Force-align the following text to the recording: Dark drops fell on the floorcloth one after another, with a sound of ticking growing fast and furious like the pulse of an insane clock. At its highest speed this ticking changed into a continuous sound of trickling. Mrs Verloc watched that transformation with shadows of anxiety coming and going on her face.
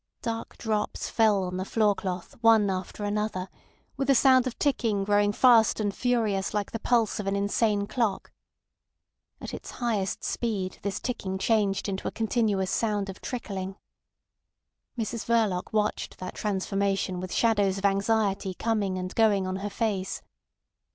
Dark 0.23 0.57
drops 0.57 1.11
fell 1.11 1.43
on 1.43 1.57
the 1.57 1.63
floorcloth 1.63 2.33
one 2.41 2.71
after 2.71 3.03
another, 3.03 3.47
with 3.97 4.09
a 4.09 4.15
sound 4.15 4.47
of 4.47 4.57
ticking 4.57 5.03
growing 5.03 5.31
fast 5.31 5.79
and 5.79 5.93
furious 5.93 6.55
like 6.55 6.71
the 6.71 6.79
pulse 6.79 7.19
of 7.19 7.27
an 7.27 7.35
insane 7.35 7.85
clock. 7.85 8.31
At 9.39 9.53
its 9.53 9.69
highest 9.77 10.23
speed 10.23 10.79
this 10.81 10.99
ticking 10.99 11.37
changed 11.37 11.87
into 11.87 12.07
a 12.07 12.11
continuous 12.11 12.71
sound 12.71 13.09
of 13.09 13.21
trickling. 13.21 13.75
Mrs 14.97 15.23
Verloc 15.25 15.71
watched 15.71 16.17
that 16.17 16.33
transformation 16.33 17.19
with 17.19 17.31
shadows 17.31 17.77
of 17.77 17.85
anxiety 17.85 18.55
coming 18.55 18.97
and 18.97 19.13
going 19.13 19.45
on 19.45 19.57
her 19.57 19.69
face. 19.69 20.23